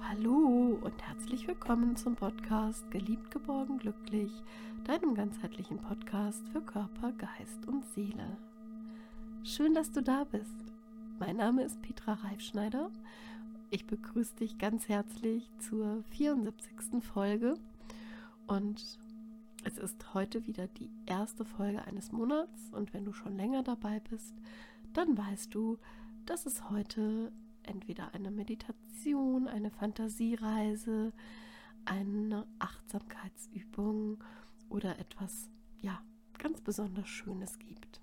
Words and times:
Hallo 0.00 0.78
und 0.80 1.02
herzlich 1.02 1.46
willkommen 1.46 1.96
zum 1.96 2.14
Podcast 2.14 2.90
Geliebt, 2.90 3.30
geborgen, 3.30 3.78
glücklich, 3.78 4.32
deinem 4.84 5.14
ganzheitlichen 5.14 5.78
Podcast 5.78 6.48
für 6.48 6.62
Körper, 6.62 7.12
Geist 7.12 7.66
und 7.66 7.84
Seele. 7.94 8.36
Schön, 9.44 9.74
dass 9.74 9.90
du 9.90 10.02
da 10.02 10.24
bist. 10.24 10.54
Mein 11.18 11.36
Name 11.36 11.62
ist 11.62 11.82
Petra 11.82 12.14
Reifschneider. 12.14 12.90
Ich 13.70 13.86
begrüße 13.86 14.36
dich 14.36 14.56
ganz 14.58 14.88
herzlich 14.88 15.50
zur 15.58 16.02
74. 16.10 17.02
Folge 17.02 17.54
und 18.46 18.98
es 19.64 19.78
ist 19.78 20.14
heute 20.14 20.46
wieder 20.46 20.68
die 20.68 20.90
erste 21.06 21.44
Folge 21.44 21.84
eines 21.84 22.12
Monats 22.12 22.70
und 22.72 22.94
wenn 22.94 23.04
du 23.04 23.12
schon 23.12 23.36
länger 23.36 23.62
dabei 23.62 24.00
bist, 24.08 24.34
dann 24.94 25.18
weißt 25.18 25.54
du, 25.54 25.76
dass 26.24 26.46
es 26.46 26.70
heute 26.70 27.30
entweder 27.68 28.14
eine 28.14 28.30
Meditation, 28.30 29.48
eine 29.48 29.70
Fantasiereise, 29.70 31.12
eine 31.84 32.46
Achtsamkeitsübung 32.58 34.22
oder 34.68 34.98
etwas, 34.98 35.50
ja, 35.80 36.00
ganz 36.38 36.60
besonders 36.60 37.08
Schönes 37.08 37.58
gibt. 37.58 38.00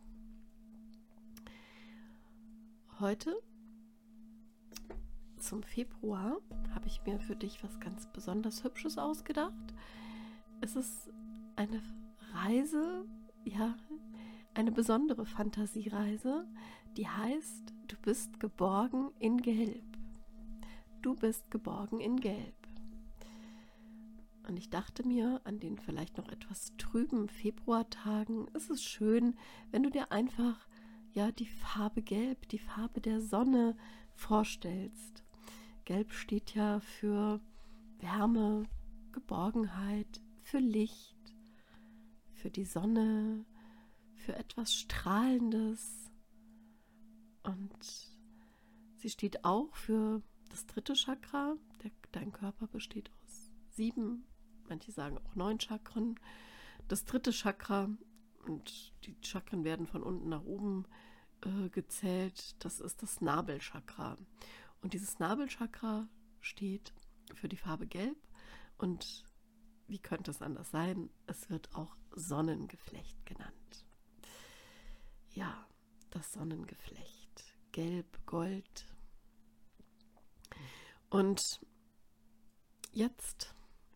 Heute 2.99 3.35
zum 5.37 5.63
Februar 5.63 6.37
habe 6.73 6.87
ich 6.87 7.03
mir 7.05 7.19
für 7.19 7.35
dich 7.35 7.63
was 7.63 7.79
ganz 7.79 8.07
besonders 8.11 8.63
Hübsches 8.63 8.97
ausgedacht. 8.97 9.73
Es 10.61 10.75
ist 10.75 11.09
eine 11.55 11.81
Reise, 12.33 13.05
ja, 13.43 13.75
eine 14.55 14.71
besondere 14.71 15.25
Fantasiereise, 15.25 16.47
die 16.97 17.07
heißt 17.07 17.73
Du 17.87 17.97
bist 17.97 18.39
geborgen 18.39 19.11
in 19.19 19.41
Gelb. 19.41 19.83
Du 21.01 21.15
bist 21.15 21.51
geborgen 21.51 21.99
in 21.99 22.19
Gelb. 22.19 22.55
Und 24.47 24.57
ich 24.57 24.69
dachte 24.69 25.05
mir, 25.05 25.41
an 25.43 25.59
den 25.59 25.77
vielleicht 25.77 26.17
noch 26.17 26.29
etwas 26.29 26.73
trüben 26.77 27.29
Februartagen 27.29 28.47
ist 28.49 28.69
es 28.69 28.83
schön, 28.83 29.35
wenn 29.71 29.83
du 29.83 29.89
dir 29.89 30.11
einfach 30.11 30.67
ja 31.13 31.31
die 31.31 31.47
Farbe 31.47 32.01
Gelb, 32.01 32.47
die 32.49 32.59
Farbe 32.59 33.01
der 33.01 33.21
Sonne 33.21 33.75
vorstellst. 34.13 35.23
Gelb 35.83 36.11
steht 36.11 36.55
ja 36.55 36.79
für 36.79 37.39
Wärme, 37.99 38.63
Geborgenheit, 39.11 40.21
für 40.41 40.59
Licht, 40.59 41.17
für 42.33 42.49
die 42.49 42.65
Sonne, 42.65 43.45
für 44.25 44.35
etwas 44.35 44.73
Strahlendes, 44.73 46.11
und 47.43 47.77
sie 48.97 49.09
steht 49.09 49.45
auch 49.45 49.75
für 49.75 50.23
das 50.49 50.65
dritte 50.65 50.93
Chakra. 50.93 51.55
Der, 51.83 51.91
dein 52.11 52.31
Körper 52.31 52.65
besteht 52.65 53.11
aus 53.11 53.51
sieben, 53.69 54.25
manche 54.67 54.91
sagen 54.91 55.19
auch 55.19 55.35
neun 55.35 55.59
Chakren. 55.59 56.19
Das 56.87 57.05
dritte 57.05 57.31
Chakra, 57.31 57.87
und 58.47 58.93
die 59.05 59.15
Chakren 59.21 59.63
werden 59.63 59.85
von 59.85 60.01
unten 60.01 60.29
nach 60.29 60.43
oben 60.43 60.85
äh, 61.41 61.69
gezählt, 61.69 62.55
das 62.63 62.79
ist 62.79 63.03
das 63.03 63.21
Nabelchakra. 63.21 64.17
Und 64.81 64.93
dieses 64.93 65.19
Nabelchakra 65.19 66.07
steht 66.41 66.93
für 67.35 67.47
die 67.47 67.57
Farbe 67.57 67.85
Gelb. 67.85 68.17
Und 68.79 69.23
wie 69.87 69.99
könnte 69.99 70.31
es 70.31 70.41
anders 70.41 70.71
sein? 70.71 71.11
Es 71.27 71.51
wird 71.51 71.75
auch 71.75 71.95
Sonnengeflecht 72.11 73.23
genannt. 73.25 73.84
Ja, 75.35 75.67
das 76.11 76.31
Sonnengeflecht 76.31 77.43
gelb, 77.73 78.25
gold. 78.25 78.85
Und 81.09 81.59
jetzt 82.93 83.53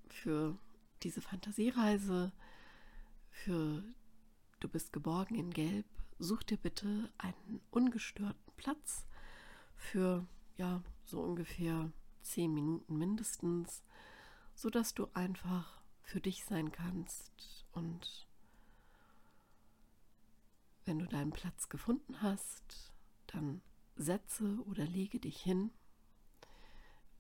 für 0.09 0.57
diese 1.01 1.21
Fantasiereise, 1.21 2.33
für 3.31 3.83
Du 4.59 4.67
bist 4.67 4.91
geborgen 4.91 5.35
in 5.35 5.51
Gelb, 5.51 5.85
such 6.17 6.43
dir 6.43 6.57
bitte 6.57 7.09
einen 7.17 7.61
ungestörten 7.71 8.53
Platz 8.57 9.05
für 9.77 10.27
ja 10.57 10.83
so 11.05 11.21
ungefähr 11.21 11.93
zehn 12.21 12.53
Minuten 12.53 12.97
mindestens, 12.97 13.81
so 14.55 14.69
dass 14.69 14.93
du 14.93 15.07
einfach 15.13 15.81
für 16.01 16.19
dich 16.19 16.43
sein 16.43 16.73
kannst 16.73 17.65
und 17.71 18.28
wenn 20.89 20.97
du 20.97 21.05
deinen 21.05 21.31
Platz 21.31 21.69
gefunden 21.69 22.19
hast, 22.23 22.91
dann 23.27 23.61
setze 23.95 24.57
oder 24.65 24.85
lege 24.87 25.19
dich 25.19 25.39
hin. 25.39 25.69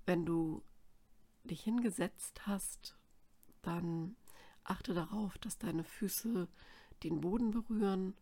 Wenn 0.07 0.25
du 0.25 0.63
dich 1.43 1.61
hingesetzt 1.61 2.47
hast, 2.47 2.97
dann 3.61 4.15
achte 4.63 4.95
darauf, 4.95 5.37
dass 5.37 5.59
deine 5.59 5.83
Füße 5.83 6.47
den 7.03 7.21
Boden 7.21 7.51
berühren 7.51 8.15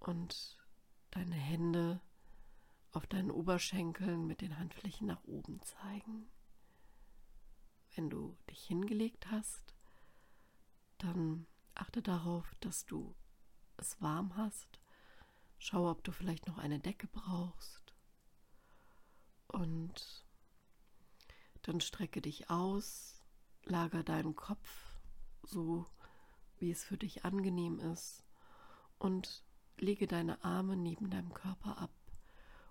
und 0.00 0.56
deine 1.10 1.34
Hände 1.34 2.00
auf 2.92 3.06
deinen 3.06 3.30
Oberschenkeln 3.30 4.26
mit 4.26 4.40
den 4.40 4.58
Handflächen 4.58 5.06
nach 5.06 5.22
oben 5.24 5.60
zeigen. 5.64 6.30
Wenn 7.94 8.08
du 8.08 8.38
dich 8.48 8.64
hingelegt 8.64 9.30
hast, 9.30 9.74
dann 10.96 11.46
achte 11.74 12.00
darauf, 12.00 12.54
dass 12.60 12.86
du 12.86 13.14
es 13.78 14.00
warm 14.00 14.36
hast 14.36 14.78
Schau, 15.58 15.90
ob 15.90 16.04
du 16.04 16.12
vielleicht 16.12 16.46
noch 16.46 16.58
eine 16.58 16.78
Decke 16.78 17.06
brauchst. 17.06 17.94
Und 19.48 20.24
dann 21.62 21.80
strecke 21.80 22.20
dich 22.20 22.50
aus, 22.50 23.24
lager 23.64 24.02
deinen 24.04 24.36
Kopf 24.36 24.68
so, 25.42 25.86
wie 26.58 26.70
es 26.70 26.84
für 26.84 26.96
dich 26.96 27.24
angenehm 27.24 27.80
ist 27.80 28.22
und 28.98 29.44
lege 29.78 30.06
deine 30.06 30.44
Arme 30.44 30.76
neben 30.76 31.10
deinem 31.10 31.32
Körper 31.34 31.78
ab. 31.78 31.90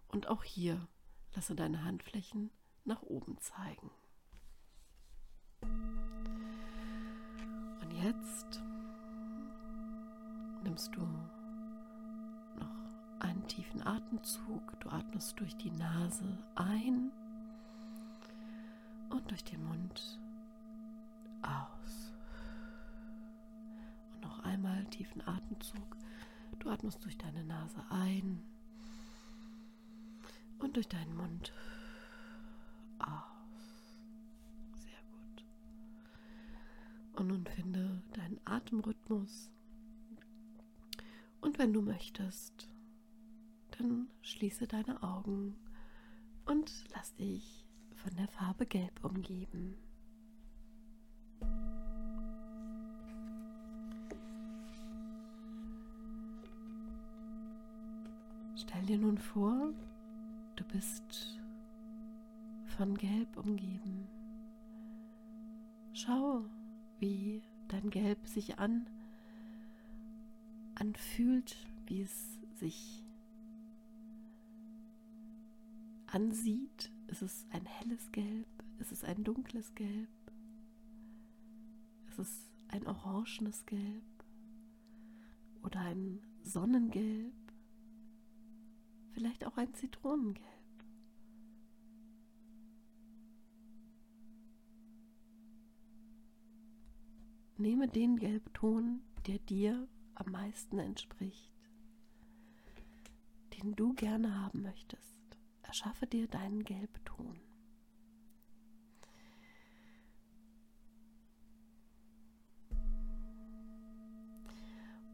Und 0.07 0.27
auch 0.27 0.43
hier 0.43 0.87
lasse 1.33 1.55
deine 1.55 1.83
Handflächen 1.83 2.51
nach 2.83 3.01
oben 3.01 3.37
zeigen. 3.39 3.91
Und 7.81 7.91
jetzt 7.91 8.61
nimmst 10.65 10.95
du 10.95 11.07
einen 13.19 13.47
tiefen 13.47 13.85
Atemzug. 13.85 14.79
Du 14.79 14.89
atmest 14.89 15.39
durch 15.39 15.55
die 15.55 15.71
Nase 15.71 16.37
ein 16.55 17.11
und 19.09 19.29
durch 19.29 19.43
den 19.43 19.63
Mund 19.63 20.19
aus. 21.43 22.11
Und 24.13 24.21
noch 24.21 24.39
einmal 24.39 24.83
tiefen 24.85 25.25
Atemzug. 25.27 25.95
Du 26.59 26.69
atmest 26.69 27.03
durch 27.05 27.17
deine 27.17 27.43
Nase 27.43 27.81
ein 27.89 28.41
und 30.59 30.75
durch 30.75 30.87
deinen 30.87 31.15
Mund 31.15 31.53
aus. 32.97 33.99
Sehr 34.77 34.99
gut. 35.11 35.45
Und 37.19 37.27
nun 37.27 37.45
finde 37.45 38.01
deinen 38.13 38.39
Atemrhythmus. 38.45 39.51
Und 41.55 41.59
wenn 41.59 41.71
du 41.71 41.81
möchtest, 41.81 42.69
dann 43.77 44.09
schließe 44.21 44.67
deine 44.67 45.01
Augen 45.01 45.55
und 46.45 46.69
lass 46.93 47.15
dich 47.15 47.65
von 47.95 48.13
der 48.17 48.27
Farbe 48.27 48.65
Gelb 48.65 49.05
umgeben. 49.05 49.77
Stell 58.57 58.85
dir 58.85 58.97
nun 58.97 59.17
vor, 59.17 59.71
du 60.57 60.63
bist 60.65 61.39
von 62.75 62.97
Gelb 62.97 63.37
umgeben. 63.37 64.09
Schau, 65.93 66.43
wie 66.99 67.41
dein 67.69 67.89
Gelb 67.89 68.27
sich 68.27 68.59
an 68.59 68.89
anfühlt, 70.75 71.57
wie 71.87 72.01
es 72.01 72.39
sich 72.59 73.03
ansieht, 76.07 76.91
ist 77.07 77.21
es 77.21 77.45
ein 77.51 77.65
helles 77.65 78.11
Gelb, 78.11 78.47
ist 78.79 78.91
es 78.91 79.03
ein 79.03 79.23
dunkles 79.23 79.73
Gelb, 79.75 80.09
ist 82.07 82.19
es 82.19 82.51
ein 82.69 82.87
orangenes 82.87 83.65
Gelb 83.65 84.03
oder 85.63 85.79
ein 85.79 86.21
Sonnengelb, 86.43 87.33
vielleicht 89.11 89.45
auch 89.45 89.57
ein 89.57 89.73
Zitronengelb. 89.73 90.45
Nehme 97.57 97.87
den 97.87 98.17
Gelbton, 98.17 99.01
der 99.27 99.39
dir 99.39 99.87
am 100.15 100.31
meisten 100.31 100.79
entspricht, 100.79 101.51
den 103.57 103.75
du 103.75 103.93
gerne 103.93 104.41
haben 104.41 104.61
möchtest. 104.61 105.15
Erschaffe 105.63 106.07
dir 106.07 106.27
deinen 106.27 106.63
Gelbton. 106.63 107.39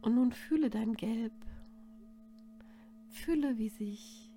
Und 0.02 0.16
nun 0.16 0.32
fühle 0.32 0.68
dein 0.68 0.94
Gelb. 0.94 1.32
Fühle, 3.08 3.56
wie 3.56 3.68
sich 3.68 4.32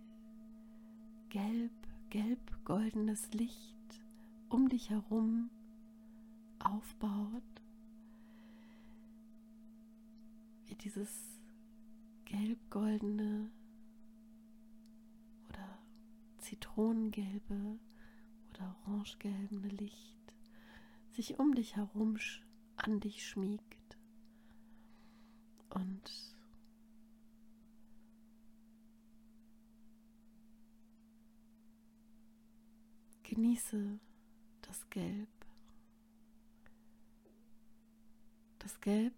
gelb, 1.29 1.71
gelb-goldenes 2.11 3.33
Licht 3.33 3.75
um 4.49 4.69
dich 4.69 4.89
herum 4.89 5.49
Wie 10.75 10.89
dieses 10.89 11.39
gelb-goldene 12.25 13.49
oder 15.47 15.79
zitronengelbe 16.39 17.79
oder 18.49 18.75
orangegelbe 18.85 19.69
Licht 19.69 20.33
sich 21.11 21.39
um 21.39 21.55
dich 21.55 21.77
herum 21.77 22.17
an 22.75 22.99
dich 22.99 23.25
schmiegt 23.25 23.97
und 25.69 26.35
genieße 33.23 33.99
das 34.61 34.89
Gelb. 34.89 35.29
Das 38.59 38.81
Gelb, 38.81 39.13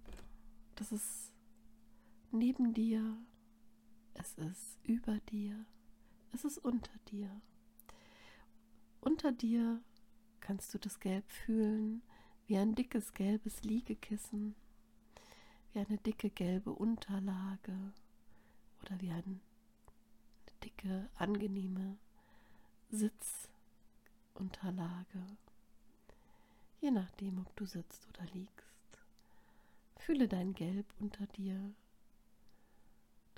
das 0.75 0.92
ist 0.92 1.33
neben 2.32 2.74
dir, 2.74 3.18
es 4.14 4.34
ist 4.36 4.78
über 4.84 5.20
dir, 5.32 5.66
es 6.34 6.46
ist 6.46 6.58
unter 6.58 6.98
dir. 7.10 7.30
Unter 9.02 9.32
dir 9.32 9.82
kannst 10.40 10.74
du 10.74 10.78
das 10.78 11.00
Gelb 11.00 11.30
fühlen 11.30 12.02
wie 12.48 12.58
ein 12.58 12.76
dickes 12.76 13.14
gelbes 13.14 13.64
Liegekissen, 13.64 14.56
wie 15.74 15.80
eine 15.80 15.98
dicke 15.98 16.30
gelbe 16.30 16.72
Unterlage 16.72 17.94
oder 18.82 19.00
wie 19.02 19.12
eine 19.12 19.40
dicke, 20.64 21.10
angenehme 21.16 21.98
Sitzunterlage, 22.90 25.26
je 26.80 26.92
nachdem, 26.92 27.40
ob 27.40 27.56
du 27.56 27.66
sitzt 27.66 28.08
oder 28.10 28.26
liegst. 28.34 28.66
Fühle 29.98 30.28
dein 30.28 30.54
Gelb 30.54 30.86
unter 31.00 31.26
dir, 31.28 31.74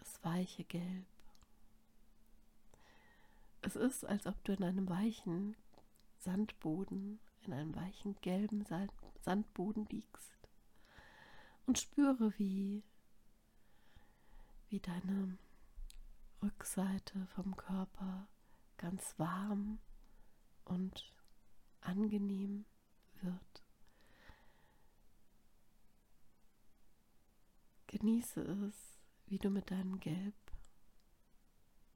das 0.10 0.24
weiche 0.24 0.64
Gelb. 0.64 1.06
Es 3.62 3.76
ist, 3.76 4.06
als 4.06 4.26
ob 4.26 4.44
du 4.44 4.54
in 4.54 4.64
einem 4.64 4.90
weichen 4.90 5.56
Sandboden, 6.18 7.20
in 7.42 7.54
einem 7.54 7.76
weichen 7.76 8.16
gelben 8.22 8.66
Sandboden 9.22 9.86
liegst 9.90 10.50
und 11.68 11.78
spüre, 11.78 12.34
wie, 12.40 12.84
wie 14.70 14.80
deine 14.80 15.38
Rückseite 16.42 17.28
vom 17.36 17.56
Körper 17.56 18.28
ganz 18.78 19.14
warm 19.18 19.80
und 20.66 21.14
angenehm 21.82 22.66
wird. 23.22 23.64
Genieße 27.88 28.42
es, 28.42 28.89
wie 29.30 29.40
du 29.40 29.50
mit 29.50 29.72
deinem 29.72 30.00
Gelb 30.00 30.36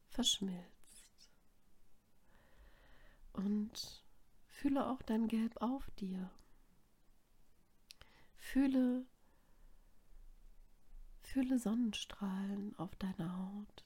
verschmilzt. 0.10 1.32
Und 3.34 4.04
Fühle 4.64 4.88
auch 4.88 5.02
dein 5.02 5.28
Gelb 5.28 5.62
auf 5.62 5.92
dir. 6.00 6.32
Fühle, 8.38 9.06
fühle 11.22 11.60
Sonnenstrahlen 11.60 12.74
auf 12.80 12.96
deiner 12.96 13.36
Haut. 13.38 13.84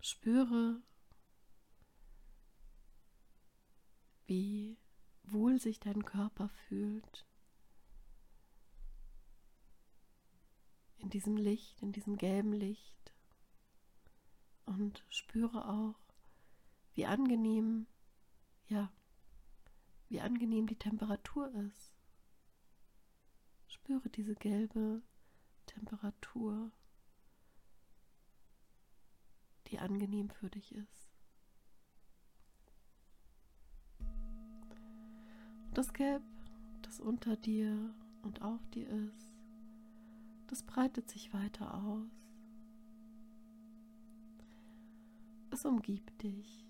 Spüre, 0.00 0.82
wie 4.26 4.76
wohl 5.24 5.58
sich 5.58 5.80
dein 5.80 6.04
Körper 6.04 6.48
fühlt 6.48 7.26
in 10.98 11.10
diesem 11.10 11.36
Licht, 11.36 11.82
in 11.82 11.92
diesem 11.92 12.16
gelben 12.16 12.52
Licht 12.52 13.12
und 14.66 15.04
spüre 15.08 15.68
auch, 15.68 15.98
wie 16.94 17.06
angenehm, 17.06 17.86
ja, 18.68 18.92
wie 20.08 20.20
angenehm 20.20 20.66
die 20.66 20.78
Temperatur 20.78 21.50
ist. 21.54 21.92
Spüre 23.66 24.08
diese 24.10 24.34
gelbe 24.34 25.02
Temperatur, 25.66 26.70
die 29.68 29.78
angenehm 29.78 30.28
für 30.30 30.50
dich 30.50 30.72
ist. 30.72 31.11
Das 35.74 35.94
Gelb, 35.94 36.22
das 36.82 37.00
unter 37.00 37.34
dir 37.34 37.94
und 38.22 38.42
auf 38.42 38.60
dir 38.70 38.86
ist, 38.88 39.32
das 40.48 40.62
breitet 40.62 41.08
sich 41.08 41.32
weiter 41.32 41.72
aus. 41.72 42.10
Es 45.50 45.64
umgibt 45.64 46.22
dich. 46.22 46.66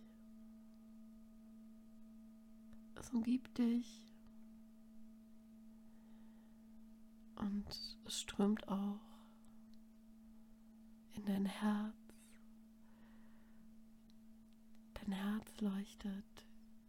Es 2.94 3.10
umgibt 3.10 3.58
dich. 3.58 4.14
Und 7.34 7.69
es 8.05 8.20
strömt 8.20 8.69
auch 8.69 9.00
in 11.14 11.25
dein 11.25 11.46
Herz. 11.46 11.96
Dein 14.94 15.10
Herz 15.10 15.60
leuchtet 15.60 16.31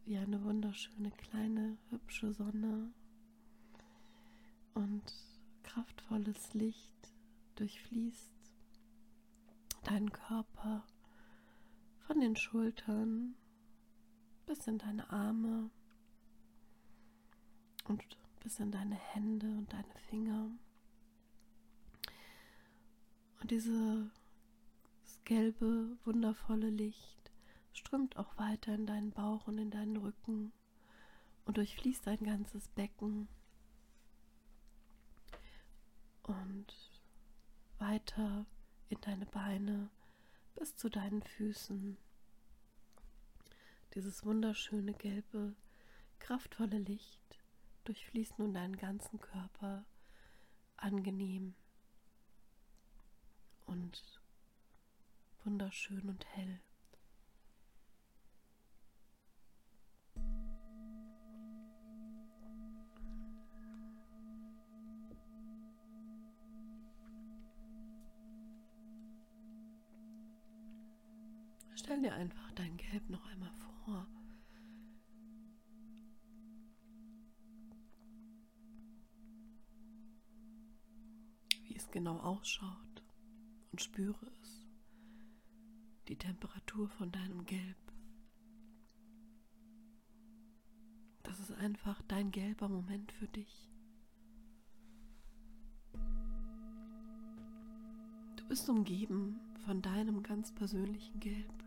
wie 0.05 0.17
eine 0.17 0.43
wunderschöne 0.43 1.11
kleine 1.11 1.77
hübsche 1.89 2.33
Sonne. 2.33 2.91
Und 4.73 5.13
kraftvolles 5.63 6.53
Licht 6.53 7.13
durchfließt 7.55 8.33
deinen 9.83 10.11
Körper 10.11 10.85
von 11.99 12.19
den 12.19 12.35
Schultern 12.35 13.35
bis 14.45 14.67
in 14.67 14.77
deine 14.77 15.09
Arme 15.09 15.69
und 17.85 18.03
bis 18.41 18.59
in 18.59 18.71
deine 18.71 18.95
Hände 18.95 19.47
und 19.47 19.71
deine 19.71 19.95
Finger. 20.09 20.51
Und 23.41 23.51
dieses 23.51 24.09
gelbe, 25.25 25.97
wundervolle 26.03 26.69
Licht 26.69 27.22
strömt 27.73 28.17
auch 28.17 28.37
weiter 28.37 28.73
in 28.73 28.85
deinen 28.85 29.11
Bauch 29.11 29.47
und 29.47 29.57
in 29.57 29.71
deinen 29.71 29.97
Rücken 29.97 30.51
und 31.45 31.57
durchfließt 31.57 32.05
dein 32.07 32.23
ganzes 32.23 32.67
Becken 32.69 33.27
und 36.23 36.73
weiter 37.79 38.45
in 38.89 39.01
deine 39.01 39.25
Beine 39.25 39.89
bis 40.55 40.75
zu 40.75 40.89
deinen 40.89 41.21
Füßen. 41.21 41.97
Dieses 43.95 44.23
wunderschöne 44.23 44.93
gelbe, 44.93 45.55
kraftvolle 46.19 46.77
Licht 46.77 47.39
durchfließt 47.83 48.39
nun 48.39 48.53
deinen 48.53 48.77
ganzen 48.77 49.19
Körper 49.19 49.85
angenehm 50.77 51.55
und 53.65 54.21
wunderschön 55.43 56.09
und 56.09 56.25
hell. 56.35 56.59
Stell 71.75 72.01
dir 72.01 72.13
Gelb 72.93 73.09
noch 73.09 73.25
einmal 73.25 73.51
vor. 73.83 74.07
Wie 81.63 81.75
es 81.75 81.89
genau 81.89 82.19
ausschaut 82.19 83.03
und 83.71 83.81
spüre 83.81 84.27
es. 84.43 84.67
Die 86.07 86.15
Temperatur 86.15 86.87
von 86.87 87.11
deinem 87.11 87.43
Gelb. 87.47 87.77
Das 91.23 91.39
ist 91.39 91.51
einfach 91.53 91.99
dein 92.03 92.29
gelber 92.29 92.69
Moment 92.69 93.11
für 93.11 93.27
dich. 93.27 93.71
Du 98.35 98.47
bist 98.47 98.69
umgeben 98.69 99.39
von 99.65 99.81
deinem 99.81 100.21
ganz 100.21 100.53
persönlichen 100.53 101.19
Gelb. 101.19 101.62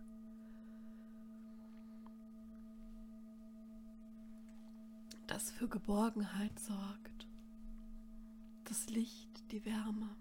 Das 5.36 5.50
für 5.50 5.68
Geborgenheit 5.68 6.58
sorgt. 6.58 7.28
Das 8.64 8.88
Licht, 8.88 9.52
die 9.52 9.66
Wärme. 9.66 10.16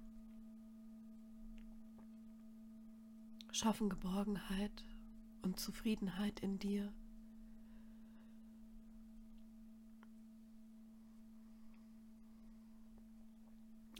Schaffen 3.49 3.87
Geborgenheit 3.87 4.83
und 5.41 5.57
Zufriedenheit 5.57 6.41
in 6.41 6.59
dir. 6.59 6.91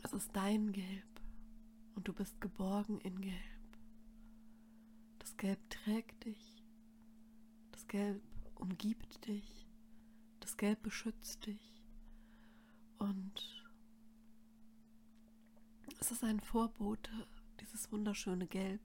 Es 0.03 0.12
ist 0.12 0.31
dein 0.34 0.74
Gelb 0.74 1.22
und 1.95 2.10
du 2.10 2.12
bist 2.12 2.41
geborgen 2.41 3.00
in 3.00 3.22
Gelb. 3.22 3.79
Das 5.19 5.38
Gelb 5.38 5.62
trägt 5.69 6.25
dich. 6.25 6.62
Das 7.72 7.88
Gelb 7.88 8.22
umgibt 8.55 9.25
dich. 9.27 9.64
Gelb 10.57 10.83
beschützt 10.83 11.45
dich. 11.45 11.83
Und 12.97 13.65
es 16.00 16.12
ist 16.12 16.24
ein 16.24 16.39
Vorbote, 16.39 17.27
dieses 17.59 17.91
wunderschöne 17.91 18.47
Gelb, 18.47 18.81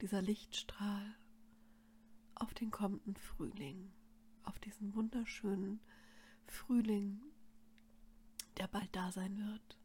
dieser 0.00 0.22
Lichtstrahl 0.22 1.16
auf 2.36 2.54
den 2.54 2.70
kommenden 2.70 3.16
Frühling, 3.16 3.92
auf 4.44 4.58
diesen 4.60 4.94
wunderschönen 4.94 5.80
Frühling, 6.46 7.20
der 8.56 8.68
bald 8.68 8.94
da 8.94 9.10
sein 9.10 9.36
wird. 9.38 9.78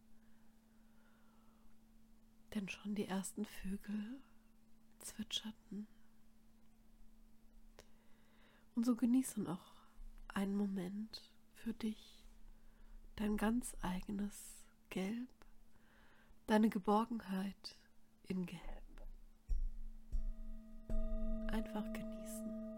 Denn 2.54 2.70
schon 2.70 2.96
die 2.96 3.06
ersten 3.06 3.46
Vögel 3.46 4.22
zwitscherten. 5.00 5.88
Und 8.75 8.86
so 8.86 8.96
genieße 8.96 9.42
noch 9.42 9.79
einen 10.34 10.56
Moment 10.56 11.22
für 11.54 11.74
dich, 11.74 12.24
dein 13.16 13.38
ganz 13.38 13.76
eigenes 13.82 14.64
Gelb, 14.90 15.30
deine 16.48 16.70
Geborgenheit 16.70 17.78
in 18.28 18.46
Gelb. 18.46 18.62
Einfach 21.52 21.92
genießen. 21.94 22.70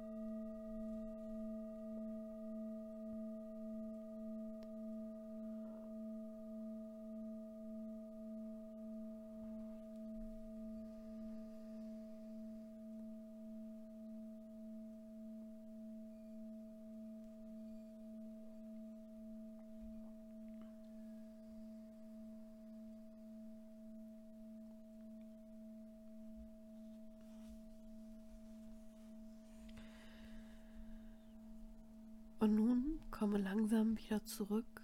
Und 32.42 32.56
nun 32.56 33.00
komme 33.32 33.44
langsam 33.46 33.98
wieder 33.98 34.26
zurück. 34.26 34.82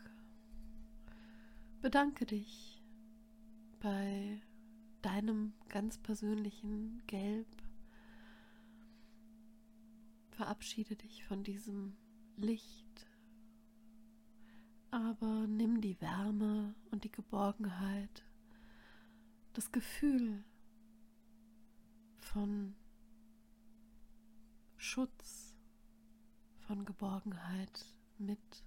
Bedanke 1.81 2.25
dich 2.25 2.81
bei 3.81 4.41
deinem 5.01 5.51
ganz 5.67 5.97
persönlichen 5.97 7.03
Gelb. 7.07 7.45
Verabschiede 10.29 10.95
dich 10.95 11.25
von 11.25 11.43
diesem 11.43 11.97
Licht, 12.37 13.05
aber 14.91 15.45
nimm 15.47 15.81
die 15.81 15.99
Wärme 15.99 16.73
und 16.89 17.03
die 17.03 17.11
Geborgenheit, 17.11 18.23
das 19.51 19.73
Gefühl 19.73 20.45
von 22.19 22.75
Schutz 24.77 25.53
von 26.59 26.85
Geborgenheit 26.85 27.96
mit 28.19 28.63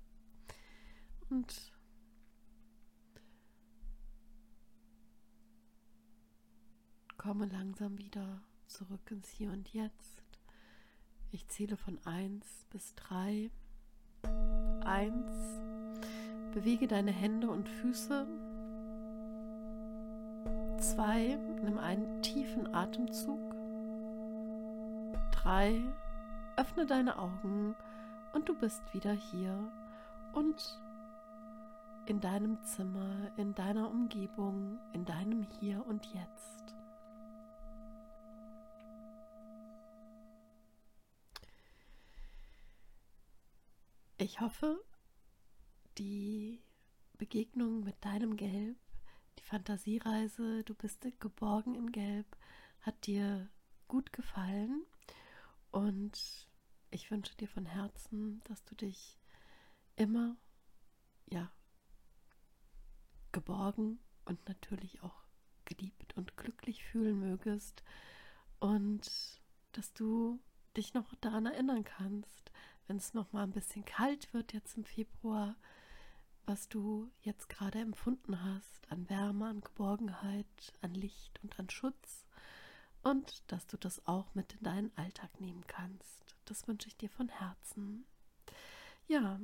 und 1.28 1.73
komme 7.16 7.47
langsam 7.47 7.99
wieder 7.99 8.42
zurück 8.66 9.11
ins 9.11 9.28
Hier 9.28 9.50
und 9.50 9.73
Jetzt. 9.73 10.23
Ich 11.33 11.47
zähle 11.49 11.76
von 11.76 11.99
1 12.04 12.66
bis 12.71 12.95
3. 12.95 13.50
1. 14.85 15.61
Bewege 16.54 16.88
deine 16.88 17.12
Hände 17.12 17.50
und 17.50 17.69
Füße. 17.69 18.26
2. 20.80 21.37
Nimm 21.62 21.78
einen 21.78 22.23
tiefen 22.23 22.75
Atemzug. 22.75 23.38
3. 25.33 25.80
Öffne 26.57 26.87
deine 26.87 27.19
Augen 27.19 27.76
und 28.32 28.49
du 28.49 28.54
bist 28.58 28.82
wieder 28.94 29.12
hier 29.12 29.72
und 30.32 30.80
in 32.06 32.20
deinem 32.20 32.62
Zimmer, 32.64 33.30
in 33.37 33.54
deiner 33.54 33.90
Umgebung, 33.90 34.78
in 34.92 35.04
deinem 35.04 35.42
Hier 35.42 35.84
und 35.87 36.06
Jetzt. 36.06 36.75
Ich 44.18 44.40
hoffe, 44.40 44.84
die 45.99 46.62
Begegnung 47.16 47.84
mit 47.84 48.04
deinem 48.04 48.37
Gelb, 48.37 48.76
die 49.38 49.44
Fantasiereise, 49.44 50.64
du 50.64 50.75
bist 50.75 51.06
geborgen 51.20 51.75
in 51.75 51.90
Gelb, 51.92 52.26
hat 52.80 53.06
dir 53.06 53.49
gut 53.88 54.12
gefallen 54.12 54.84
und 55.70 56.50
ich 56.90 57.11
wünsche 57.11 57.37
dir 57.37 57.49
von 57.49 57.66
Herzen, 57.66 58.42
dass 58.44 58.64
du 58.64 58.75
dich 58.75 59.18
immer, 59.97 60.37
ja, 61.26 61.50
geborgen 63.32 64.00
und 64.25 64.47
natürlich 64.49 65.02
auch 65.02 65.23
geliebt 65.64 66.16
und 66.16 66.37
glücklich 66.37 66.85
fühlen 66.85 67.20
mögest 67.20 67.85
und 68.59 69.40
dass 69.73 69.92
du 69.92 70.40
dich 70.76 70.94
noch 70.94 71.14
daran 71.16 71.47
erinnern 71.47 71.85
kannst, 71.85 72.50
wenn 72.87 72.97
es 72.97 73.14
noch 73.14 73.32
mal 73.32 73.44
ein 73.44 73.52
bisschen 73.52 73.85
kalt 73.85 74.32
wird 74.35 74.52
jetzt 74.52 74.76
im 74.76 74.85
Februar, 74.85 75.56
was 76.47 76.68
du 76.68 77.09
jetzt 77.20 77.49
gerade 77.49 77.78
empfunden 77.78 78.42
hast 78.42 78.90
an 78.90 79.09
Wärme, 79.09 79.47
an 79.47 79.61
Geborgenheit, 79.61 80.73
an 80.80 80.94
Licht 80.94 81.38
und 81.44 81.56
an 81.61 81.70
Schutz 81.70 82.26
und 83.02 83.42
dass 83.50 83.66
du 83.66 83.76
das 83.76 84.07
auch 84.07 84.35
mit 84.35 84.54
in 84.54 84.62
deinen 84.62 84.97
Alltag 84.97 85.40
nehmen 85.40 85.64
kannst. 85.66 86.37
Das 86.45 86.66
wünsche 86.69 86.88
ich 86.88 86.97
dir 86.97 87.11
von 87.11 87.28
Herzen. 87.28 88.04
Ja, 89.09 89.40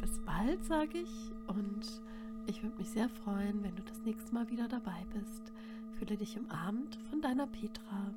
bis 0.00 0.18
bald, 0.24 0.64
sage 0.64 0.98
ich. 0.98 1.30
Und 1.46 2.02
ich 2.46 2.62
würde 2.62 2.76
mich 2.76 2.90
sehr 2.90 3.08
freuen, 3.08 3.62
wenn 3.62 3.76
du 3.76 3.82
das 3.82 4.00
nächste 4.00 4.32
Mal 4.32 4.48
wieder 4.50 4.68
dabei 4.68 5.04
bist. 5.12 5.52
Fühle 5.98 6.16
dich 6.16 6.38
umarmt 6.38 6.96
von 7.10 7.22
deiner 7.22 7.46
Petra. 7.46 8.14